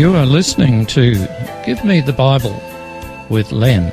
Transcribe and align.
You 0.00 0.16
are 0.16 0.24
listening 0.24 0.86
to 0.86 1.28
Give 1.66 1.84
Me 1.84 2.00
the 2.00 2.14
Bible 2.14 2.58
with 3.28 3.52
Len. 3.52 3.92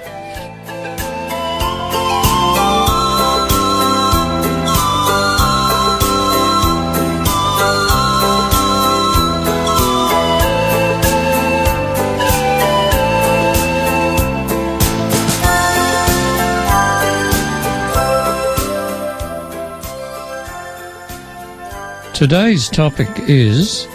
Today's 22.14 22.70
topic 22.70 23.10
is 23.28 23.86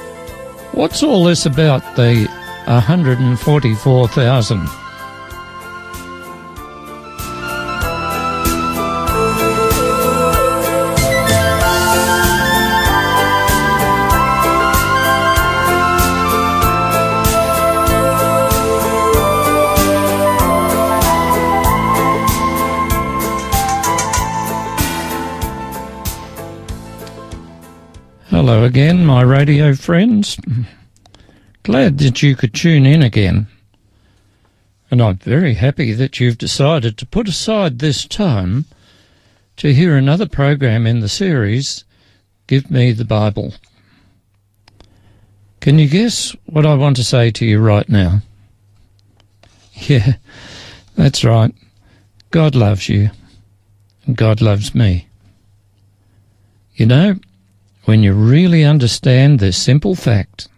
What's 0.73 1.03
all 1.03 1.25
this 1.25 1.45
about 1.45 1.83
the 1.97 2.27
144,000? 2.67 4.82
Hello 28.45 28.65
again, 28.65 29.07
my 29.07 29.23
radio 29.23 29.73
friends. 29.73 30.37
Glad 31.63 31.99
that 31.99 32.25
you 32.25 32.35
could 32.35 32.53
tune 32.53 32.85
in 32.87 33.01
again. 33.01 33.47
And 34.91 35.01
I'm 35.01 35.19
very 35.19 35.55
happy 35.55 35.93
that 35.93 36.19
you've 36.19 36.39
decided 36.39 36.99
to 36.99 37.07
put 37.07 37.29
aside 37.29 37.79
this 37.79 38.05
time 38.05 38.65
to 39.59 39.73
hear 39.73 39.97
another 39.97 40.27
program 40.27 40.89
in 40.89 40.99
the 40.99 41.09
series, 41.09 41.85
Give 42.49 42.69
Me 42.69 42.91
the 42.91 43.05
Bible. 43.05 43.55
Can 45.61 45.79
you 45.79 45.89
guess 45.89 46.35
what 46.47 46.67
I 46.67 46.75
want 46.75 46.97
to 46.97 47.05
say 47.05 47.31
to 47.31 47.47
you 47.47 47.61
right 47.61 47.89
now? 47.89 48.23
Yeah, 49.75 50.15
that's 50.97 51.23
right. 51.23 51.55
God 52.33 52.57
loves 52.57 52.89
you, 52.89 53.11
and 54.05 54.17
God 54.17 54.41
loves 54.41 54.75
me. 54.75 55.07
You 56.75 56.87
know, 56.87 57.15
when 57.85 58.03
you 58.03 58.13
really 58.13 58.65
understand 58.65 59.39
this 59.39 59.57
simple 59.57 59.95
fact, 59.95 60.49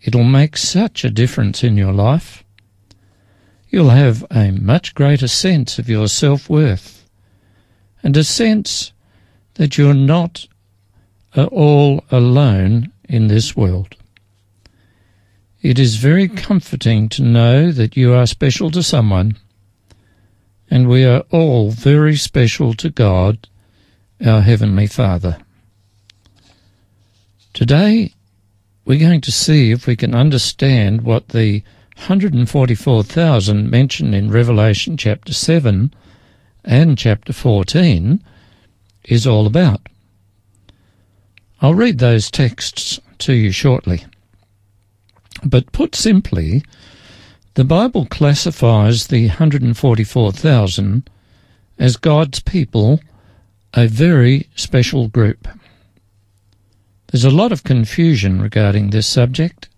it'll 0.00 0.24
make 0.24 0.56
such 0.56 1.04
a 1.04 1.10
difference 1.10 1.62
in 1.62 1.76
your 1.76 1.92
life. 1.92 2.44
You'll 3.68 3.90
have 3.90 4.24
a 4.30 4.50
much 4.50 4.94
greater 4.94 5.28
sense 5.28 5.78
of 5.78 5.88
your 5.88 6.08
self 6.08 6.50
worth 6.50 7.08
and 8.02 8.16
a 8.16 8.24
sense 8.24 8.92
that 9.54 9.78
you're 9.78 9.94
not 9.94 10.46
uh, 11.36 11.44
all 11.44 12.04
alone 12.10 12.92
in 13.08 13.28
this 13.28 13.56
world. 13.56 13.96
It 15.62 15.78
is 15.78 15.96
very 15.96 16.28
comforting 16.28 17.08
to 17.10 17.22
know 17.22 17.70
that 17.70 17.96
you 17.96 18.12
are 18.12 18.26
special 18.26 18.70
to 18.72 18.82
someone, 18.82 19.38
and 20.68 20.88
we 20.88 21.04
are 21.04 21.22
all 21.30 21.70
very 21.70 22.16
special 22.16 22.74
to 22.74 22.90
God, 22.90 23.48
our 24.24 24.40
Heavenly 24.40 24.88
Father. 24.88 25.38
Today, 27.52 28.14
we're 28.86 28.98
going 28.98 29.20
to 29.20 29.30
see 29.30 29.72
if 29.72 29.86
we 29.86 29.94
can 29.94 30.14
understand 30.14 31.02
what 31.02 31.28
the 31.28 31.62
144,000 31.96 33.70
mentioned 33.70 34.14
in 34.14 34.30
Revelation 34.30 34.96
chapter 34.96 35.34
7 35.34 35.92
and 36.64 36.96
chapter 36.96 37.34
14 37.34 38.24
is 39.04 39.26
all 39.26 39.46
about. 39.46 39.82
I'll 41.60 41.74
read 41.74 41.98
those 41.98 42.30
texts 42.30 42.98
to 43.18 43.34
you 43.34 43.52
shortly. 43.52 44.06
But 45.44 45.72
put 45.72 45.94
simply, 45.94 46.64
the 47.52 47.64
Bible 47.64 48.06
classifies 48.06 49.08
the 49.08 49.26
144,000 49.28 51.10
as 51.78 51.96
God's 51.98 52.40
people, 52.40 53.00
a 53.74 53.86
very 53.88 54.48
special 54.54 55.08
group. 55.08 55.46
There's 57.12 57.24
a 57.24 57.30
lot 57.30 57.52
of 57.52 57.62
confusion 57.62 58.40
regarding 58.40 58.88
this 58.88 59.06
subject, 59.06 59.68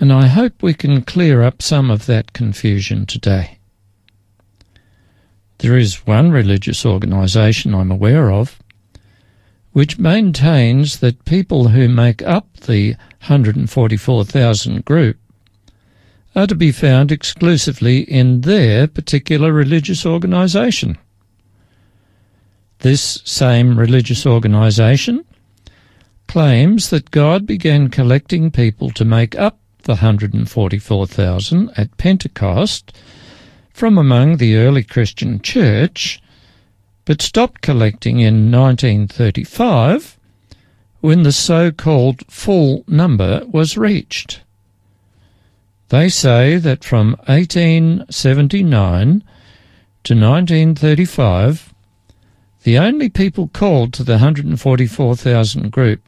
and 0.00 0.12
I 0.12 0.26
hope 0.26 0.60
we 0.60 0.74
can 0.74 1.02
clear 1.02 1.40
up 1.40 1.62
some 1.62 1.88
of 1.88 2.06
that 2.06 2.32
confusion 2.32 3.06
today. 3.06 3.58
There 5.58 5.78
is 5.78 6.04
one 6.04 6.32
religious 6.32 6.84
organisation 6.84 7.76
I'm 7.76 7.92
aware 7.92 8.32
of 8.32 8.58
which 9.70 10.00
maintains 10.00 10.98
that 10.98 11.24
people 11.24 11.68
who 11.68 11.88
make 11.88 12.20
up 12.22 12.52
the 12.58 12.96
144,000 13.26 14.84
group 14.84 15.16
are 16.34 16.48
to 16.48 16.54
be 16.56 16.72
found 16.72 17.12
exclusively 17.12 18.00
in 18.00 18.42
their 18.42 18.88
particular 18.88 19.52
religious 19.52 20.04
organisation. 20.04 20.98
This 22.80 23.22
same 23.24 23.78
religious 23.78 24.26
organisation 24.26 25.24
claims 26.32 26.88
that 26.88 27.10
God 27.10 27.46
began 27.46 27.90
collecting 27.90 28.50
people 28.50 28.90
to 28.92 29.04
make 29.04 29.38
up 29.38 29.58
the 29.82 29.96
144,000 29.96 31.70
at 31.76 31.94
Pentecost 31.98 32.96
from 33.74 33.98
among 33.98 34.38
the 34.38 34.56
early 34.56 34.82
Christian 34.82 35.42
church, 35.42 36.22
but 37.04 37.20
stopped 37.20 37.60
collecting 37.60 38.20
in 38.20 38.50
1935 38.50 40.18
when 41.02 41.22
the 41.22 41.32
so-called 41.32 42.22
full 42.30 42.82
number 42.88 43.42
was 43.46 43.76
reached. 43.76 44.40
They 45.90 46.08
say 46.08 46.56
that 46.56 46.82
from 46.82 47.18
1879 47.26 49.22
to 50.04 50.14
1935, 50.14 51.74
the 52.62 52.78
only 52.78 53.10
people 53.10 53.48
called 53.48 53.92
to 53.92 54.02
the 54.02 54.12
144,000 54.12 55.70
group 55.70 56.00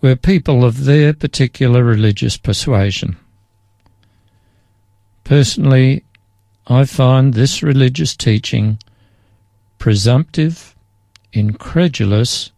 were 0.00 0.16
people 0.16 0.64
of 0.64 0.84
their 0.84 1.12
particular 1.12 1.84
religious 1.84 2.36
persuasion. 2.36 3.16
Personally, 5.24 6.04
I 6.66 6.84
find 6.84 7.34
this 7.34 7.62
religious 7.62 8.16
teaching 8.16 8.78
presumptive, 9.78 10.74
incredulous, 11.32 12.52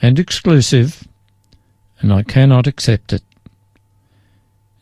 and 0.00 0.18
exclusive, 0.18 1.06
and 2.00 2.12
I 2.12 2.22
cannot 2.22 2.66
accept 2.66 3.12
it. 3.12 3.22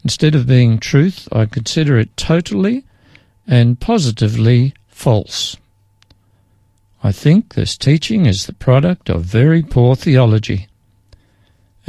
Instead 0.02 0.34
of 0.34 0.46
being 0.46 0.78
truth, 0.78 1.28
I 1.32 1.46
consider 1.46 1.98
it 1.98 2.16
totally 2.16 2.84
and 3.46 3.78
positively 3.78 4.74
false. 4.88 5.56
I 7.02 7.12
think 7.12 7.54
this 7.54 7.76
teaching 7.76 8.26
is 8.26 8.46
the 8.46 8.52
product 8.52 9.08
of 9.10 9.24
very 9.24 9.62
poor 9.62 9.96
theology 9.96 10.68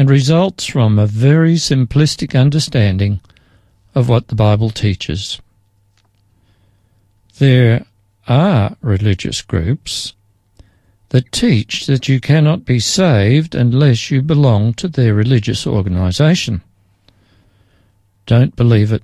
and 0.01 0.09
results 0.09 0.65
from 0.65 0.97
a 0.97 1.05
very 1.05 1.53
simplistic 1.53 2.33
understanding 2.33 3.19
of 3.93 4.09
what 4.09 4.29
the 4.29 4.35
Bible 4.35 4.71
teaches. 4.71 5.39
There 7.37 7.85
are 8.27 8.75
religious 8.81 9.43
groups 9.43 10.15
that 11.09 11.31
teach 11.31 11.85
that 11.85 12.09
you 12.09 12.19
cannot 12.19 12.65
be 12.65 12.79
saved 12.79 13.53
unless 13.53 14.09
you 14.09 14.23
belong 14.23 14.73
to 14.73 14.87
their 14.87 15.13
religious 15.13 15.67
organization. 15.67 16.63
Don't 18.25 18.55
believe 18.55 18.91
it. 18.91 19.03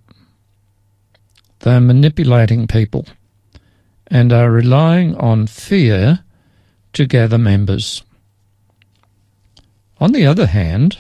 They're 1.60 1.80
manipulating 1.80 2.66
people 2.66 3.06
and 4.08 4.34
are 4.34 4.50
relying 4.50 5.16
on 5.18 5.46
fear 5.46 6.22
to 6.94 7.06
gather 7.06 7.38
members. 7.38 8.02
On 10.00 10.12
the 10.12 10.28
other 10.28 10.46
hand, 10.46 11.00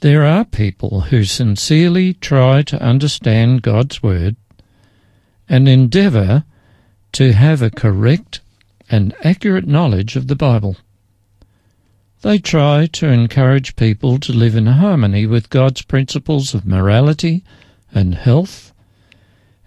there 0.00 0.24
are 0.24 0.44
people 0.44 1.02
who 1.02 1.24
sincerely 1.24 2.14
try 2.14 2.62
to 2.62 2.82
understand 2.82 3.62
God's 3.62 4.02
Word 4.02 4.36
and 5.48 5.68
endeavour 5.68 6.44
to 7.12 7.32
have 7.32 7.62
a 7.62 7.70
correct 7.70 8.40
and 8.90 9.14
accurate 9.22 9.66
knowledge 9.66 10.16
of 10.16 10.26
the 10.26 10.34
Bible. 10.34 10.76
They 12.22 12.38
try 12.38 12.86
to 12.86 13.06
encourage 13.08 13.76
people 13.76 14.18
to 14.18 14.32
live 14.32 14.56
in 14.56 14.66
harmony 14.66 15.24
with 15.26 15.48
God's 15.48 15.82
principles 15.82 16.52
of 16.54 16.66
morality 16.66 17.44
and 17.92 18.14
health, 18.14 18.72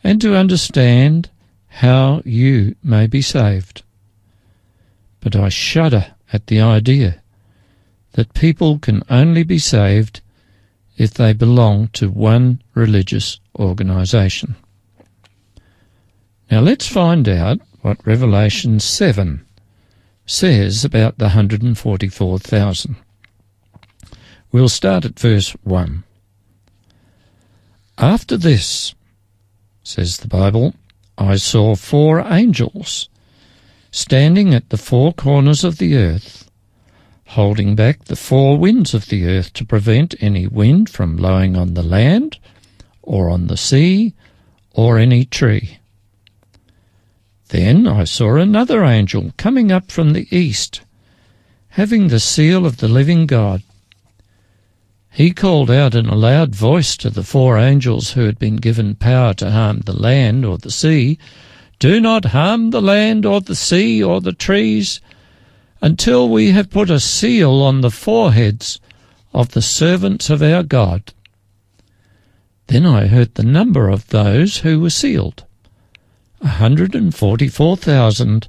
and 0.04 0.19
to 0.22 0.36
understand 0.36 1.30
how 1.68 2.22
you 2.25 2.75
may 2.84 3.07
be 3.07 3.22
saved. 3.22 3.84
But 5.22 5.36
I 5.36 5.50
shudder 5.50 6.13
at 6.31 6.48
the 6.48 6.60
idea 6.60 7.23
that 8.13 8.33
people 8.33 8.80
can 8.80 9.04
only 9.10 9.44
be 9.44 9.60
saved 9.60 10.21
if 10.98 11.13
they 11.13 11.33
belong 11.33 11.89
to 11.89 12.10
one 12.10 12.62
religious 12.74 13.39
organization. 13.60 14.56
Now 16.50 16.62
let's 16.62 16.88
find 16.88 17.27
out 17.27 17.60
what 17.81 18.06
Revelation 18.06 18.80
7 18.80 19.45
says 20.25 20.86
about 20.86 21.18
the 21.18 21.25
144,000. 21.25 22.95
We'll 24.51 24.69
start 24.69 25.04
at 25.06 25.19
verse 25.19 25.51
1. 25.63 26.04
After 27.98 28.38
this, 28.38 28.94
says 29.83 30.18
the 30.18 30.27
Bible, 30.27 30.75
I 31.18 31.36
saw 31.36 31.75
four 31.75 32.19
angels 32.21 33.10
standing 33.92 34.54
at 34.54 34.69
the 34.69 34.77
four 34.77 35.13
corners 35.13 35.63
of 35.63 35.77
the 35.77 35.95
earth, 35.95 36.50
holding 37.33 37.75
back 37.75 38.06
the 38.06 38.15
four 38.15 38.57
winds 38.59 38.94
of 38.94 39.07
the 39.07 39.25
earth 39.25 39.51
to 39.53 39.65
prevent 39.65 40.13
any 40.19 40.45
wind 40.45 40.88
from 40.88 41.15
blowing 41.15 41.56
on 41.56 41.74
the 41.74 41.81
land, 41.81 42.38
or 43.01 43.30
on 43.30 43.47
the 43.47 43.57
sea, 43.57 44.13
or 44.71 45.00
any 45.00 45.25
tree. 45.25 45.80
Then 47.50 47.88
I 47.88 48.03
saw 48.03 48.35
another 48.35 48.83
angel 48.83 49.33
coming 49.35 49.71
up 49.71 49.91
from 49.91 50.13
the 50.13 50.27
east, 50.35 50.81
having 51.69 52.07
the 52.07 52.19
seal 52.19 52.68
of 52.68 52.77
the 52.77 52.88
living 52.88 53.25
God. 53.25 53.63
He 55.12 55.31
called 55.31 55.71
out 55.71 55.95
in 55.95 56.06
a 56.07 56.15
loud 56.15 56.56
voice 56.56 56.95
to 56.97 57.09
the 57.09 57.24
four 57.24 57.57
angels 57.57 58.12
who 58.12 58.25
had 58.25 58.38
been 58.38 58.57
given 58.57 58.95
power 58.95 59.33
to 59.36 59.50
harm 59.50 59.79
the 59.81 59.94
land 59.94 60.45
or 60.45 60.57
the 60.57 60.71
sea 60.71 61.18
Do 61.79 62.00
not 62.00 62.25
harm 62.25 62.69
the 62.69 62.81
land 62.81 63.25
or 63.25 63.41
the 63.41 63.56
sea 63.56 64.03
or 64.03 64.21
the 64.21 64.33
trees 64.33 65.01
until 65.83 66.27
we 66.30 66.51
have 66.51 66.69
put 66.69 66.89
a 66.89 66.97
seal 66.97 67.62
on 67.62 67.81
the 67.81 67.91
foreheads 67.91 68.80
of 69.33 69.51
the 69.51 69.62
servants 69.62 70.30
of 70.30 70.41
our 70.41 70.63
God. 70.63 71.13
Then 72.68 72.85
I 72.85 73.07
heard 73.07 73.35
the 73.35 73.44
number 73.44 73.89
of 73.89 74.07
those 74.07 74.59
who 74.59 74.80
were 74.80 74.89
sealed 74.89 75.44
a 76.39 76.45
144,000 76.45 78.47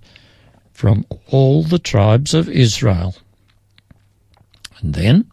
from 0.73 1.05
all 1.29 1.65
the 1.65 1.81
tribes 1.81 2.35
of 2.35 2.49
Israel. 2.49 3.17
And 4.79 4.95
then 4.95 5.29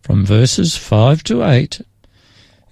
from 0.00 0.24
verses 0.24 0.78
5 0.78 1.22
to 1.24 1.44
8, 1.44 1.82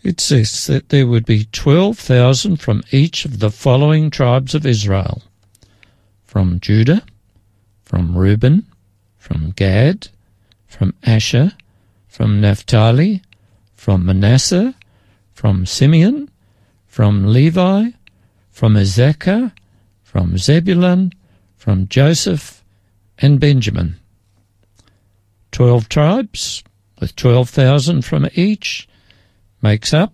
it 0.02 0.20
says 0.20 0.66
that 0.68 0.88
there 0.88 1.06
would 1.06 1.26
be 1.26 1.44
12,000 1.52 2.56
from 2.56 2.82
each 2.92 3.26
of 3.26 3.40
the 3.40 3.50
following 3.50 4.08
tribes 4.08 4.54
of 4.54 4.64
Israel 4.64 5.22
from 6.24 6.60
Judah, 6.60 7.02
from 7.88 8.14
Reuben, 8.14 8.66
from 9.16 9.52
Gad, 9.52 10.08
from 10.66 10.92
Asher, 11.04 11.52
from 12.06 12.38
Naphtali, 12.38 13.22
from 13.74 14.04
Manasseh, 14.04 14.74
from 15.32 15.64
Simeon, 15.64 16.28
from 16.86 17.32
Levi, 17.32 17.92
from 18.50 18.76
Issachar, 18.76 19.52
from 20.02 20.36
Zebulun, 20.36 21.14
from 21.56 21.88
Joseph, 21.88 22.62
and 23.16 23.40
Benjamin. 23.40 23.96
Twelve 25.50 25.88
tribes, 25.88 26.62
with 27.00 27.16
12,000 27.16 28.02
from 28.02 28.28
each, 28.34 28.86
makes 29.62 29.94
up 29.94 30.12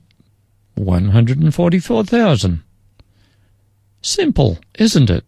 144,000. 0.76 2.62
Simple, 4.00 4.58
isn't 4.78 5.10
it? 5.10 5.24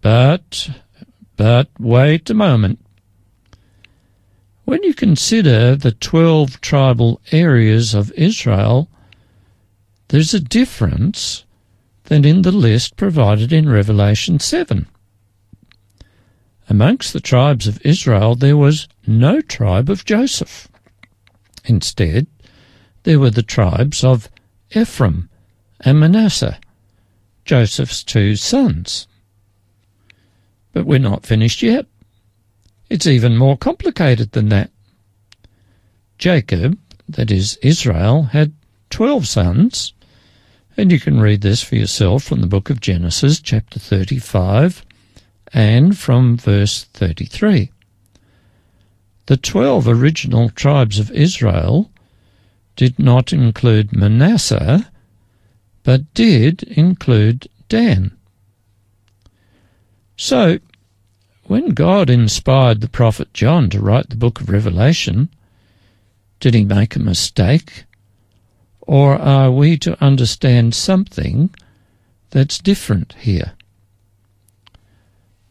But, 0.00 0.70
but 1.36 1.68
wait 1.78 2.28
a 2.30 2.34
moment. 2.34 2.78
When 4.64 4.82
you 4.84 4.94
consider 4.94 5.74
the 5.74 5.92
12 5.92 6.60
tribal 6.60 7.20
areas 7.32 7.94
of 7.94 8.12
Israel, 8.12 8.88
there's 10.08 10.34
a 10.34 10.40
difference 10.40 11.44
than 12.04 12.24
in 12.24 12.42
the 12.42 12.52
list 12.52 12.96
provided 12.96 13.52
in 13.52 13.68
Revelation 13.68 14.38
7. 14.38 14.86
Amongst 16.68 17.12
the 17.12 17.20
tribes 17.20 17.66
of 17.66 17.84
Israel 17.84 18.34
there 18.34 18.56
was 18.56 18.88
no 19.06 19.40
tribe 19.40 19.90
of 19.90 20.04
Joseph. 20.04 20.68
Instead, 21.64 22.26
there 23.02 23.18
were 23.18 23.30
the 23.30 23.42
tribes 23.42 24.04
of 24.04 24.28
Ephraim 24.70 25.28
and 25.80 25.98
Manasseh, 25.98 26.58
Joseph's 27.44 28.04
two 28.04 28.36
sons. 28.36 29.06
But 30.72 30.86
we're 30.86 30.98
not 30.98 31.26
finished 31.26 31.62
yet. 31.62 31.86
It's 32.88 33.06
even 33.06 33.36
more 33.36 33.56
complicated 33.56 34.32
than 34.32 34.48
that. 34.50 34.70
Jacob, 36.18 36.78
that 37.08 37.30
is 37.30 37.58
Israel, 37.62 38.24
had 38.24 38.52
twelve 38.90 39.26
sons, 39.26 39.92
and 40.76 40.92
you 40.92 41.00
can 41.00 41.20
read 41.20 41.40
this 41.40 41.62
for 41.62 41.76
yourself 41.76 42.22
from 42.22 42.40
the 42.40 42.46
book 42.46 42.70
of 42.70 42.80
Genesis, 42.80 43.40
chapter 43.40 43.78
35, 43.78 44.84
and 45.52 45.98
from 45.98 46.36
verse 46.36 46.84
33. 46.84 47.70
The 49.26 49.36
twelve 49.36 49.86
original 49.86 50.50
tribes 50.50 50.98
of 50.98 51.10
Israel 51.10 51.90
did 52.76 52.98
not 52.98 53.32
include 53.32 53.92
Manasseh, 53.92 54.90
but 55.82 56.12
did 56.14 56.62
include 56.64 57.48
Dan. 57.68 58.16
So, 60.22 60.60
when 61.46 61.70
God 61.70 62.08
inspired 62.08 62.80
the 62.80 62.88
prophet 62.88 63.34
John 63.34 63.68
to 63.70 63.80
write 63.80 64.08
the 64.08 64.14
book 64.14 64.40
of 64.40 64.50
Revelation, 64.50 65.30
did 66.38 66.54
he 66.54 66.64
make 66.64 66.94
a 66.94 67.00
mistake? 67.00 67.86
Or 68.82 69.16
are 69.16 69.50
we 69.50 69.76
to 69.78 70.00
understand 70.00 70.76
something 70.76 71.50
that's 72.30 72.60
different 72.60 73.16
here? 73.18 73.54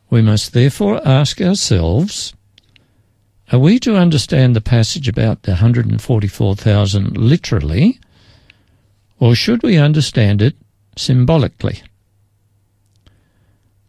We 0.10 0.22
must 0.22 0.54
therefore 0.54 1.06
ask 1.06 1.42
ourselves 1.42 2.34
are 3.52 3.60
we 3.60 3.78
to 3.80 3.98
understand 3.98 4.56
the 4.56 4.62
passage 4.62 5.10
about 5.10 5.44
the 5.44 5.52
144,000 5.52 7.18
literally, 7.18 8.00
or 9.20 9.36
should 9.36 9.64
we 9.64 9.76
understand 9.76 10.42
it 10.42 10.56
symbolically? 10.96 11.84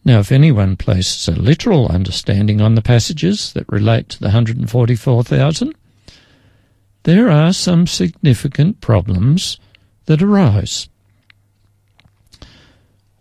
Now, 0.05 0.19
if 0.19 0.33
anyone 0.33 0.77
places 0.77 1.29
a 1.29 1.41
literal 1.41 1.87
understanding 1.87 2.61
on 2.61 2.75
the 2.75 2.83
passages 2.83 3.53
that 3.53 3.71
relate 3.71 4.09
to 4.11 4.19
the 4.19 4.27
144,000, 4.27 5.75
there 7.05 7.31
are 7.31 7.53
some 7.53 7.87
significant 7.87 8.81
problems 8.81 9.59
that 10.07 10.23
arise. 10.23 10.89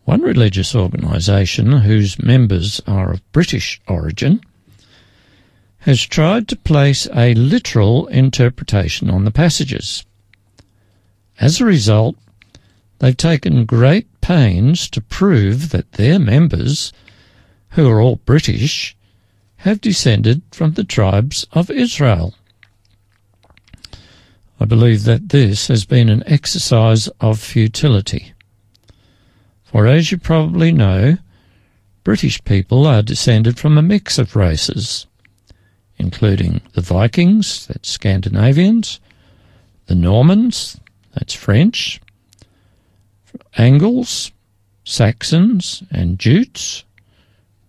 One 0.06 0.22
religious 0.22 0.76
organisation 0.76 1.72
whose 1.72 2.22
members 2.22 2.82
are 2.88 3.14
of 3.14 3.32
British 3.32 3.80
origin 3.88 4.42
has 5.80 6.02
tried 6.02 6.48
to 6.48 6.56
place 6.56 7.08
a 7.16 7.34
literal 7.36 8.08
interpretation 8.08 9.10
on 9.10 9.26
the 9.26 9.32
passages. 9.32 10.04
As 11.40 11.62
a 11.62 11.66
result, 11.66 12.16
they've 13.02 13.18
taken 13.18 13.66
great 13.66 14.08
pains 14.22 14.90
to 14.92 15.02
prove 15.02 15.72
that 15.72 15.94
their 15.94 16.20
members, 16.20 16.94
who 17.72 17.90
are 17.90 18.00
all 18.00 18.16
British, 18.18 18.96
have 19.58 19.82
descended 19.82 20.42
from 20.52 20.74
the 20.74 20.84
tribes 20.84 21.46
of 21.52 21.70
Israel. 21.70 22.34
I 24.60 24.66
believe 24.66 25.04
that 25.04 25.30
this 25.30 25.68
has 25.68 25.84
been 25.84 26.08
an 26.08 26.24
exercise 26.26 27.08
of 27.20 27.40
futility. 27.40 28.34
For 29.64 29.88
as 29.88 30.12
you 30.12 30.18
probably 30.18 30.72
know, 30.72 31.18
British 32.04 32.44
people 32.44 32.86
are 32.88 33.02
descended 33.02 33.60
from 33.60 33.78
a 33.78 33.82
mix 33.82 34.18
of 34.18 34.36
races 34.36 35.08
including 36.02 36.62
the 36.74 36.82
Vikings, 36.82 37.68
that's 37.68 37.88
Scandinavians, 37.88 39.00
the 39.86 39.94
Normans, 39.94 40.80
that's 41.14 41.34
French, 41.34 42.02
Angles, 43.58 44.32
Saxons, 44.84 45.84
and 45.92 46.20
Jutes, 46.20 46.84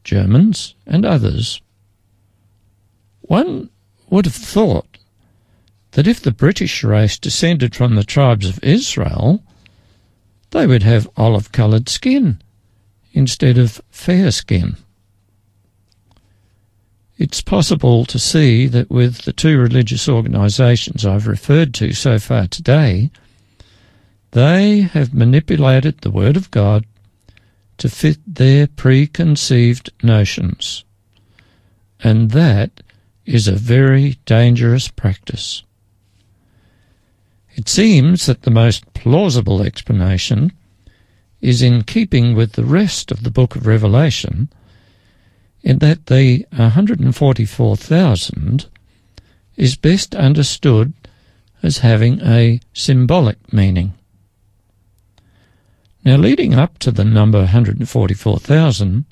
Germans, 0.05 0.75
and 0.87 1.05
others. 1.05 1.61
One 3.23 3.71
would 4.11 4.25
have 4.27 4.35
thought 4.35 4.99
that 5.93 6.07
if 6.07 6.21
the 6.21 6.33
British 6.33 6.83
race 6.83 7.19
descended 7.19 7.75
from 7.75 7.95
the 7.95 8.05
tribes 8.05 8.49
of 8.49 8.63
Israel, 8.63 9.43
they 10.51 10.67
would 10.67 10.83
have 10.83 11.09
olive 11.17 11.53
coloured 11.53 11.89
skin 11.89 12.43
instead 13.13 13.59
of 13.59 13.81
fair 13.91 14.31
skin. 14.31 14.77
It's 17.19 17.41
possible 17.41 18.05
to 18.07 18.19
see 18.19 18.67
that 18.67 18.91
with 18.91 19.19
the 19.23 19.33
two 19.33 19.59
religious 19.59 20.09
organisations 20.09 21.07
I've 21.07 21.27
referred 21.27 21.73
to 21.75 21.93
so 21.93 22.19
far 22.19 22.49
today, 22.49 23.11
they 24.33 24.81
have 24.81 25.15
manipulated 25.15 25.99
the 25.99 26.11
Word 26.11 26.37
of 26.37 26.51
God 26.51 26.85
to 27.79 27.89
fit 27.89 28.19
their 28.27 28.67
preconceived 28.67 29.93
notions. 30.03 30.85
And 32.03 32.33
that 32.33 32.83
is 33.25 33.47
a 33.47 33.53
very 33.53 34.19
dangerous 34.27 34.89
practice. 34.89 35.63
It 37.55 37.69
seems 37.69 38.27
that 38.27 38.43
the 38.43 38.51
most 38.51 38.93
plausible 38.95 39.63
explanation 39.63 40.53
is 41.41 41.61
in 41.61 41.83
keeping 41.83 42.35
with 42.35 42.53
the 42.53 42.65
rest 42.65 43.11
of 43.11 43.25
the 43.25 43.31
book 43.31 43.55
of 43.55 43.67
Revelation, 43.67 44.49
in 45.63 45.79
that 45.81 46.07
the 46.07 46.47
144,000 46.57 48.67
is 49.57 49.77
best 49.77 50.15
understood 50.15 50.95
as 51.63 51.79
having 51.79 52.21
a 52.23 52.61
symbolic 52.73 53.53
meaning. 53.53 53.93
Now, 56.05 56.17
leading 56.17 56.55
up 56.55 56.81
to 56.81 56.91
the 56.91 57.05
number 57.05 57.39
144,000, 57.39 59.05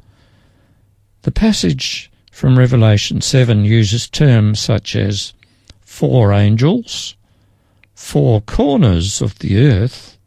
the 1.22 1.30
passage 1.30 2.10
from 2.32 2.58
Revelation 2.58 3.20
7 3.20 3.64
uses 3.64 4.08
terms 4.08 4.58
such 4.58 4.96
as 4.96 5.32
four 5.82 6.32
angels, 6.32 7.14
four 7.94 8.40
corners 8.40 9.22
of 9.22 9.38
the 9.38 9.58
earth, 9.58 10.18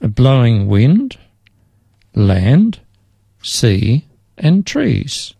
a 0.00 0.06
blowing 0.06 0.68
wind, 0.68 1.18
land, 2.14 2.78
sea, 3.42 4.04
and 4.38 4.64
trees. 4.64 5.34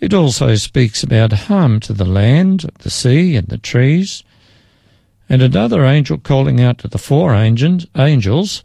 It 0.00 0.12
also 0.12 0.54
speaks 0.56 1.02
about 1.02 1.32
harm 1.32 1.80
to 1.80 1.94
the 1.94 2.04
land, 2.04 2.70
the 2.80 2.90
sea, 2.90 3.36
and 3.36 3.48
the 3.48 3.56
trees, 3.56 4.22
and 5.30 5.40
another 5.40 5.84
angel 5.86 6.18
calling 6.18 6.60
out 6.60 6.76
to 6.78 6.88
the 6.88 6.98
four 6.98 7.32
angels 7.32 8.62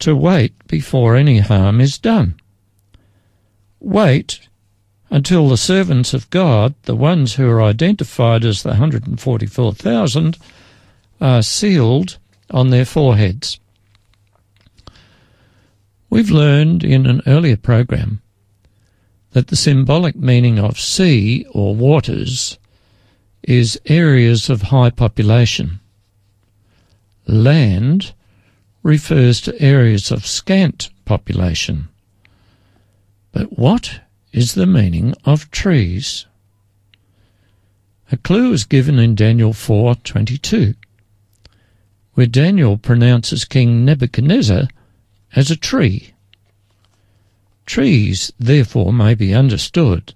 to 0.00 0.14
wait 0.16 0.52
before 0.66 1.16
any 1.16 1.38
harm 1.38 1.80
is 1.80 1.98
done. 1.98 2.34
Wait 3.80 4.48
until 5.10 5.48
the 5.48 5.56
servants 5.56 6.12
of 6.12 6.30
God, 6.30 6.74
the 6.82 6.96
ones 6.96 7.34
who 7.34 7.48
are 7.48 7.62
identified 7.62 8.44
as 8.44 8.62
the 8.62 8.70
144,000, 8.70 10.38
are 11.20 11.42
sealed 11.42 12.18
on 12.50 12.70
their 12.70 12.84
foreheads. 12.84 13.60
We've 16.10 16.30
learned 16.30 16.84
in 16.84 17.06
an 17.06 17.22
earlier 17.26 17.56
program 17.56 18.22
that 19.32 19.48
the 19.48 19.56
symbolic 19.56 20.16
meaning 20.16 20.58
of 20.58 20.78
sea 20.78 21.44
or 21.50 21.74
waters 21.74 22.58
is 23.42 23.80
areas 23.86 24.48
of 24.48 24.62
high 24.62 24.90
population. 24.90 25.80
Land 27.26 28.12
refers 28.84 29.40
to 29.40 29.60
areas 29.60 30.12
of 30.12 30.26
scant 30.26 30.90
population. 31.04 31.88
But 33.32 33.58
what 33.58 34.02
is 34.32 34.54
the 34.54 34.66
meaning 34.66 35.14
of 35.24 35.50
trees? 35.50 36.26
A 38.12 38.16
clue 38.18 38.52
is 38.52 38.64
given 38.64 38.98
in 38.98 39.16
Daniel 39.16 39.52
4:22, 39.52 40.74
where 42.12 42.26
Daniel 42.26 42.76
pronounces 42.76 43.44
King 43.44 43.84
Nebuchadnezzar 43.84 44.68
as 45.34 45.50
a 45.50 45.56
tree. 45.56 46.12
Trees, 47.66 48.30
therefore, 48.38 48.92
may 48.92 49.14
be 49.14 49.34
understood 49.34 50.14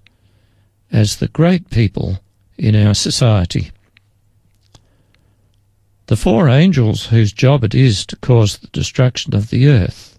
as 0.91 1.15
the 1.15 1.27
great 1.27 1.71
people 1.71 2.23
in 2.57 2.75
our 2.75 2.93
society. 2.93 3.71
The 6.09 6.17
four 6.17 6.49
angels 6.49 7.05
whose 7.05 7.31
job 7.31 7.63
it 7.63 7.75
is 7.75 8.03
to 8.07 8.15
cause 8.15 8.57
the 8.57 8.67
destruction 8.69 9.35
of 9.35 9.51
the 9.51 9.67
earth 9.67 10.17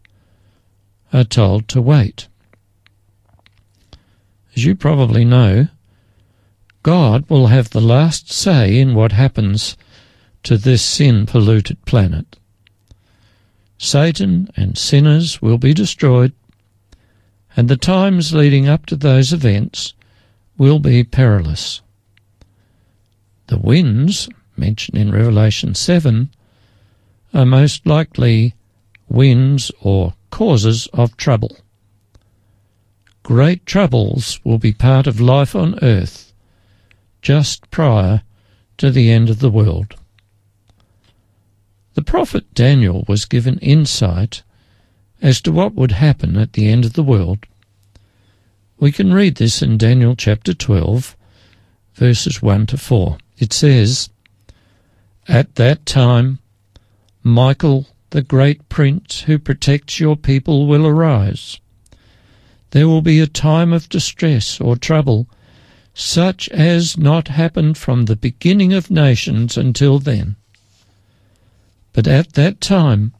are 1.13 1.25
told 1.25 1.67
to 1.67 1.83
wait. 1.83 2.29
As 4.55 4.65
you 4.65 4.77
probably 4.77 5.25
know, 5.25 5.67
God 6.85 7.29
will 7.29 7.49
have 7.49 7.71
the 7.71 7.81
last 7.81 8.31
say 8.31 8.79
in 8.79 8.95
what 8.95 9.11
happens 9.11 9.77
to 10.45 10.57
this 10.57 10.81
sin 10.81 11.27
polluted 11.27 11.85
planet. 11.87 12.37
Satan 13.77 14.49
and 14.55 14.79
sinners 14.79 15.43
will 15.43 15.59
be 15.59 15.75
destroyed, 15.75 16.33
and 17.57 17.69
the 17.69 17.77
times 17.77 18.33
leading 18.33 18.69
up 18.69 18.87
to 18.87 18.95
those 18.95 19.33
events 19.33 19.95
will 20.57 20.79
be 20.79 21.03
perilous. 21.03 21.83
The 23.49 23.59
winds 23.59 24.29
mentioned 24.61 24.99
in 24.99 25.11
Revelation 25.11 25.75
7 25.75 26.31
are 27.35 27.47
most 27.47 27.87
likely 27.87 28.55
winds 29.09 29.73
or 29.81 30.15
causes 30.31 30.87
of 30.93 31.17
trouble. 31.17 31.57
Great 33.23 33.65
troubles 33.67 34.39
will 34.45 34.59
be 34.59 34.73
part 34.73 35.07
of 35.07 35.21
life 35.21 35.57
on 35.57 35.79
earth 35.83 36.33
just 37.23 37.71
prior 37.71 38.23
to 38.79 38.91
the 38.91 39.11
end 39.11 39.29
of 39.29 39.41
the 39.41 39.51
world. 39.51 39.95
The 41.95 42.03
prophet 42.03 42.55
Daniel 42.55 43.05
was 43.09 43.25
given 43.25 43.59
insight 43.59 44.43
as 45.21 45.41
to 45.43 45.53
what 45.53 45.75
would 45.75 45.93
happen 45.93 46.37
at 46.37 46.53
the 46.53 46.69
end 46.69 46.85
of 46.85 46.95
the 46.95 47.03
world. 47.03 47.47
We 48.79 48.93
can 48.93 49.13
read 49.13 49.37
this 49.37 49.61
in 49.61 49.77
Daniel 49.77 50.17
chapter 50.17 50.55
12, 50.55 51.17
verses 51.95 52.41
1 52.41 52.67
to 52.67 52.79
4. 52.79 53.19
It 53.39 53.53
says, 53.53 54.09
At 55.31 55.55
that 55.55 55.87
time, 55.87 56.41
Michael, 57.23 57.87
the 58.11 58.21
great 58.21 58.69
prince 58.69 59.21
who 59.21 59.39
protects 59.39 60.01
your 60.01 60.17
people, 60.17 60.67
will 60.67 60.85
arise. 60.85 61.61
There 62.73 62.89
will 62.89 63.01
be 63.01 63.21
a 63.21 63.29
time 63.29 63.73
of 63.73 63.89
distress 63.89 64.61
or 64.61 64.75
trouble, 64.75 65.29
such 65.95 66.49
as 66.49 66.99
not 66.99 67.29
happened 67.29 67.79
from 67.79 68.07
the 68.07 68.17
beginning 68.17 68.73
of 68.73 68.91
nations 68.91 69.57
until 69.57 70.01
then. 70.01 70.35
But 71.93 72.09
at 72.09 72.33
that 72.33 72.61
time, 72.61 73.15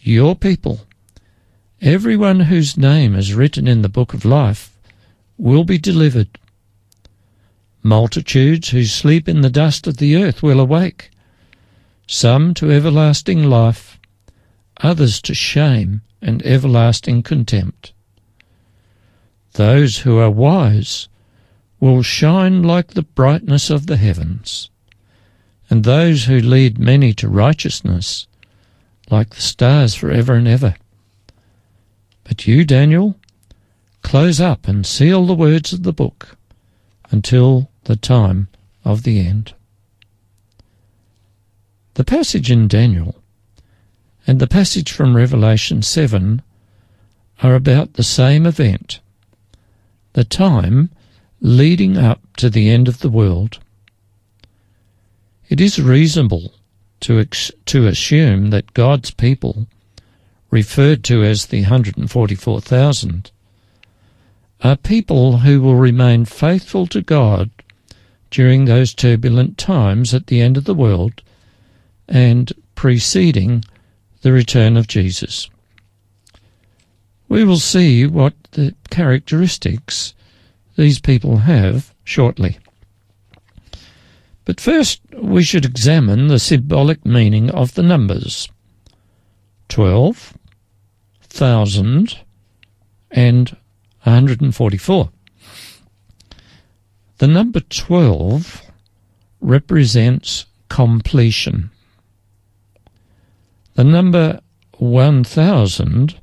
your 0.00 0.34
people, 0.34 0.80
everyone 1.80 2.40
whose 2.40 2.76
name 2.76 3.14
is 3.14 3.34
written 3.34 3.68
in 3.68 3.82
the 3.82 3.88
book 3.88 4.14
of 4.14 4.24
life, 4.24 4.76
will 5.38 5.62
be 5.62 5.78
delivered. 5.78 6.40
Multitudes 7.84 8.70
who 8.70 8.84
sleep 8.84 9.28
in 9.28 9.42
the 9.42 9.48
dust 9.48 9.86
of 9.86 9.98
the 9.98 10.16
earth 10.16 10.42
will 10.42 10.58
awake, 10.58 11.11
some 12.12 12.52
to 12.52 12.70
everlasting 12.70 13.42
life, 13.42 13.98
others 14.82 15.22
to 15.22 15.34
shame 15.34 16.02
and 16.20 16.44
everlasting 16.44 17.22
contempt. 17.22 17.94
Those 19.54 19.98
who 19.98 20.18
are 20.18 20.30
wise 20.30 21.08
will 21.80 22.02
shine 22.02 22.62
like 22.62 22.88
the 22.88 23.02
brightness 23.02 23.70
of 23.70 23.86
the 23.86 23.96
heavens 23.96 24.68
and 25.70 25.84
those 25.84 26.26
who 26.26 26.38
lead 26.38 26.78
many 26.78 27.14
to 27.14 27.28
righteousness, 27.28 28.26
like 29.10 29.30
the 29.30 29.40
stars 29.40 29.94
for 29.94 30.10
ever 30.10 30.34
and 30.34 30.46
ever. 30.46 30.74
But 32.24 32.46
you, 32.46 32.66
Daniel, 32.66 33.16
close 34.02 34.38
up 34.38 34.68
and 34.68 34.86
seal 34.86 35.24
the 35.24 35.34
words 35.34 35.72
of 35.72 35.82
the 35.82 35.94
book 35.94 36.36
until 37.10 37.70
the 37.84 37.96
time 37.96 38.48
of 38.84 39.02
the 39.02 39.18
end. 39.26 39.54
The 41.94 42.04
passage 42.04 42.50
in 42.50 42.68
Daniel 42.68 43.22
and 44.26 44.38
the 44.38 44.46
passage 44.46 44.90
from 44.90 45.14
Revelation 45.14 45.82
7 45.82 46.40
are 47.42 47.54
about 47.54 47.94
the 47.94 48.02
same 48.02 48.46
event, 48.46 49.00
the 50.14 50.24
time 50.24 50.88
leading 51.42 51.98
up 51.98 52.20
to 52.38 52.48
the 52.48 52.70
end 52.70 52.88
of 52.88 53.00
the 53.00 53.10
world. 53.10 53.58
It 55.50 55.60
is 55.60 55.78
reasonable 55.78 56.54
to, 57.00 57.20
ex- 57.20 57.50
to 57.66 57.86
assume 57.86 58.48
that 58.50 58.72
God's 58.72 59.10
people, 59.10 59.66
referred 60.50 61.04
to 61.04 61.22
as 61.22 61.46
the 61.46 61.60
144,000, 61.60 63.30
are 64.62 64.76
people 64.76 65.38
who 65.38 65.60
will 65.60 65.76
remain 65.76 66.24
faithful 66.24 66.86
to 66.86 67.02
God 67.02 67.50
during 68.30 68.64
those 68.64 68.94
turbulent 68.94 69.58
times 69.58 70.14
at 70.14 70.28
the 70.28 70.40
end 70.40 70.56
of 70.56 70.64
the 70.64 70.74
world 70.74 71.20
and 72.12 72.52
preceding 72.74 73.64
the 74.20 74.32
return 74.32 74.76
of 74.76 74.86
Jesus. 74.86 75.48
We 77.28 77.42
will 77.42 77.58
see 77.58 78.06
what 78.06 78.34
the 78.52 78.74
characteristics 78.90 80.14
these 80.76 81.00
people 81.00 81.38
have 81.38 81.94
shortly. 82.04 82.58
But 84.44 84.60
first, 84.60 85.00
we 85.16 85.42
should 85.42 85.64
examine 85.64 86.26
the 86.26 86.38
symbolic 86.38 87.06
meaning 87.06 87.50
of 87.50 87.74
the 87.74 87.82
numbers 87.82 88.48
12, 89.68 90.36
1000, 91.20 92.18
and 93.10 93.56
144. 94.02 95.10
The 97.18 97.26
number 97.26 97.60
12 97.60 98.62
represents 99.40 100.44
completion. 100.68 101.71
The 103.74 103.84
number 103.84 104.40
1000 104.78 106.20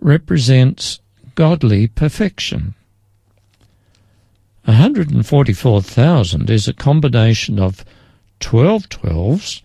represents 0.00 1.00
godly 1.34 1.88
perfection. 1.88 2.74
144,000 4.64 6.50
is 6.50 6.68
a 6.68 6.72
combination 6.72 7.58
of 7.58 7.84
12 8.40 8.88
12s 8.88 9.62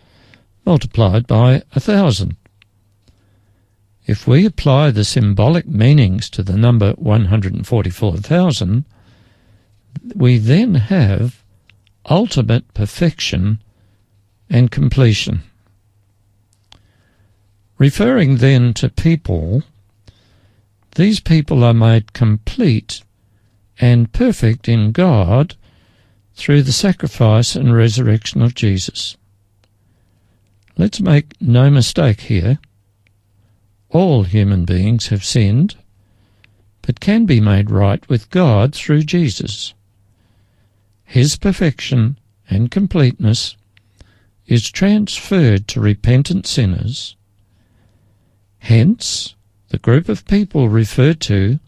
multiplied 0.66 1.28
by 1.28 1.62
a 1.76 1.80
thousand. 1.80 2.36
If 4.08 4.28
we 4.28 4.46
apply 4.46 4.92
the 4.92 5.04
symbolic 5.04 5.68
meanings 5.68 6.30
to 6.32 6.42
the 6.42 6.58
number 6.58 6.94
144,000, 6.94 8.86
we 10.16 10.38
then 10.38 10.76
have 10.76 11.44
ultimate 12.10 12.74
perfection 12.74 13.62
and 14.50 14.72
completion. 14.72 15.44
Referring 17.78 18.38
then 18.38 18.74
to 18.76 18.90
people, 18.90 19.64
these 20.96 21.20
people 21.20 21.64
are 21.64 21.74
made 21.74 22.14
complete 22.14 23.04
and 23.80 24.12
perfect 24.12 24.68
in 24.68 24.92
God 24.92 25.56
through 26.34 26.64
the 26.64 26.72
sacrifice 26.72 27.56
and 27.56 27.76
resurrection 27.76 28.42
of 28.42 28.56
Jesus. 28.56 29.16
Let's 30.78 31.00
make 31.00 31.40
no 31.42 31.70
mistake 31.70 32.22
here. 32.22 32.60
All 33.90 34.24
human 34.24 34.66
beings 34.66 35.08
have 35.08 35.24
sinned, 35.24 35.76
but 36.82 37.00
can 37.00 37.26
be 37.26 37.40
made 37.40 37.70
right 37.70 38.08
with 38.10 38.30
God 38.30 38.74
through 38.74 39.04
Jesus. 39.04 39.74
His 41.04 41.38
perfection 41.38 42.20
and 42.50 42.72
completeness 42.72 43.56
is 44.46 44.70
transferred 44.72 45.68
to 45.70 45.80
repentant 45.80 46.48
sinners. 46.48 47.16
Hence, 48.68 49.34
the 49.70 49.78
group 49.78 50.10
of 50.10 50.26
people 50.26 50.68
referred 50.68 51.22
to 51.22 51.60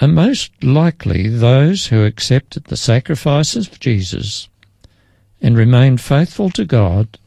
are 0.00 0.08
most 0.08 0.64
likely 0.64 1.28
those 1.28 1.88
who 1.88 2.06
accepted 2.06 2.64
the 2.64 2.76
sacrifices 2.78 3.68
of 3.68 3.80
Jesus 3.80 4.48
and 5.42 5.58
remained 5.58 6.00
faithful 6.00 6.48
to 6.52 6.64
God 6.64 7.18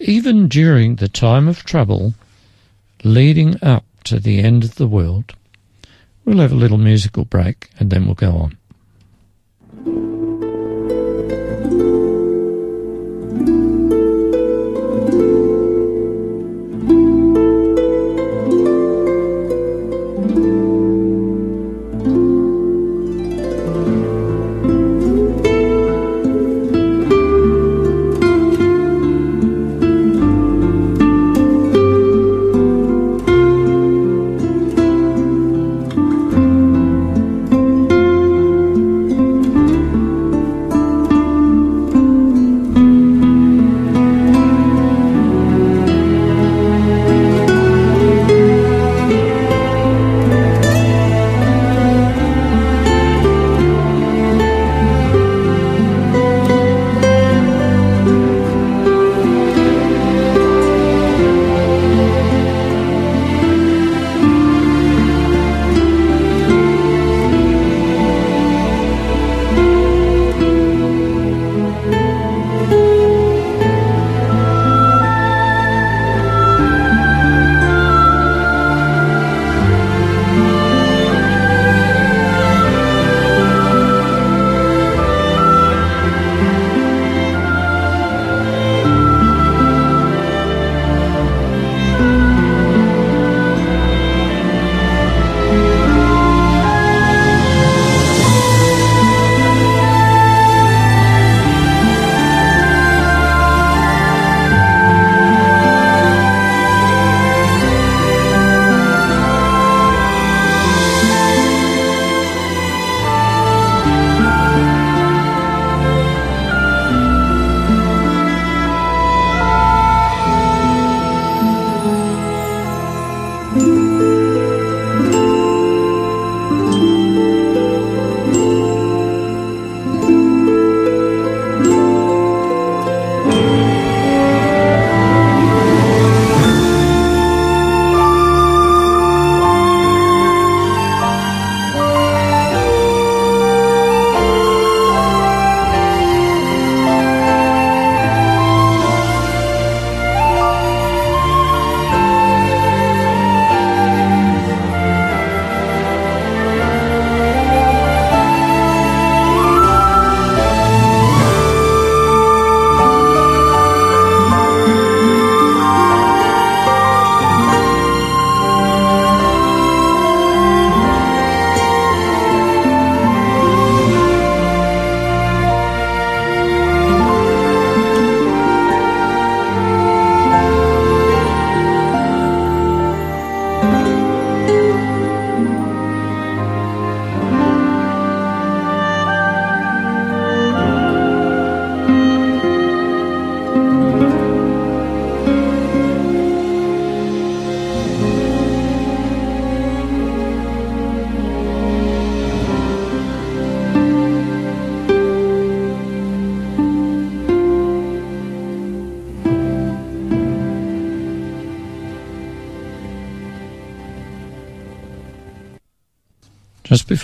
even 0.00 0.48
during 0.48 0.96
the 0.96 1.06
time 1.06 1.46
of 1.46 1.62
trouble 1.62 2.14
leading 3.04 3.54
up 3.62 3.84
to 4.02 4.18
the 4.18 4.40
end 4.40 4.64
of 4.64 4.74
the 4.74 4.88
world. 4.88 5.36
We'll 6.24 6.38
have 6.40 6.50
a 6.50 6.56
little 6.56 6.78
musical 6.78 7.24
break 7.24 7.70
and 7.78 7.90
then 7.90 8.06
we'll 8.06 8.16
go 8.16 8.32
on. 8.32 8.58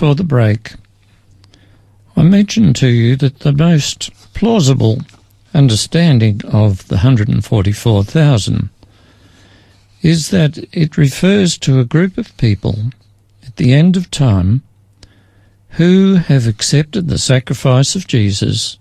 Before 0.03 0.17
the 0.17 0.25
break, 0.25 0.73
I 2.17 2.23
mentioned 2.23 2.75
to 2.75 2.89
you 2.89 3.15
that 3.19 3.39
the 3.39 3.53
most 3.53 4.11
plausible 4.35 4.99
understanding 5.55 6.41
of 6.45 6.89
the 6.89 6.97
144,000 6.97 8.69
is 10.03 10.31
that 10.31 10.59
it 10.73 10.97
refers 10.97 11.57
to 11.59 11.79
a 11.79 11.85
group 11.85 12.19
of 12.19 12.37
people 12.37 12.91
at 13.47 13.55
the 13.55 13.73
end 13.73 13.97
of 13.97 14.11
time 14.11 14.65
who 15.79 16.15
have 16.15 16.49
accepted 16.49 17.07
the 17.07 17.17
sacrifice 17.17 17.95
of 17.95 18.09
Jesus 18.09 18.79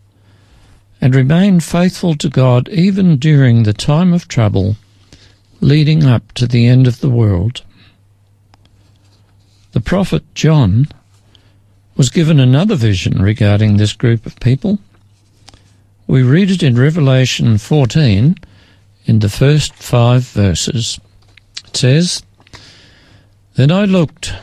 and 0.99 1.13
remained 1.13 1.63
faithful 1.63 2.15
to 2.15 2.29
God 2.29 2.67
even 2.69 3.17
during 3.17 3.61
the 3.61 3.73
time 3.73 4.11
of 4.11 4.27
trouble 4.27 4.75
leading 5.59 6.03
up 6.03 6.31
to 6.31 6.47
the 6.47 6.65
end 6.65 6.87
of 6.87 6.99
the 6.99 7.11
world. 7.11 7.61
The 9.73 9.81
prophet 9.81 10.23
John 10.33 10.87
was 11.95 12.09
given 12.09 12.39
another 12.39 12.75
vision 12.75 13.21
regarding 13.21 13.77
this 13.77 13.93
group 13.93 14.25
of 14.25 14.39
people. 14.39 14.79
We 16.07 16.23
read 16.23 16.51
it 16.51 16.63
in 16.63 16.77
Revelation 16.77 17.57
14 17.57 18.35
in 19.05 19.19
the 19.19 19.29
first 19.29 19.73
five 19.73 20.23
verses. 20.23 20.99
It 21.67 21.77
says, 21.77 22.23
Then 23.55 23.71
I 23.71 23.85
looked, 23.85 24.33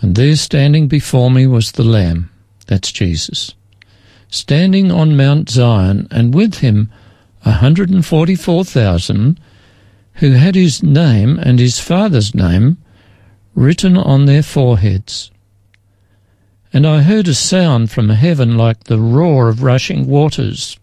and 0.00 0.14
there 0.14 0.36
standing 0.36 0.88
before 0.88 1.30
me 1.30 1.46
was 1.46 1.72
the 1.72 1.84
Lamb, 1.84 2.30
that's 2.66 2.92
Jesus, 2.92 3.54
standing 4.28 4.90
on 4.90 5.16
Mount 5.16 5.50
Zion, 5.50 6.08
and 6.10 6.34
with 6.34 6.56
him 6.56 6.90
a 7.44 7.52
hundred 7.52 7.90
and 7.90 8.04
forty 8.04 8.34
four 8.34 8.64
thousand 8.64 9.40
who 10.14 10.32
had 10.32 10.54
his 10.54 10.82
name 10.82 11.38
and 11.38 11.58
his 11.58 11.80
father's 11.80 12.34
name 12.34 12.76
written 13.54 13.96
on 13.96 14.26
their 14.26 14.42
foreheads. 14.42 15.30
And 16.72 16.86
I 16.86 17.02
heard 17.02 17.26
a 17.26 17.34
sound 17.34 17.90
from 17.90 18.08
heaven 18.10 18.56
like 18.56 18.84
the 18.84 18.98
roar 18.98 19.48
of 19.48 19.62
rushing 19.62 20.06
waters, 20.06 20.78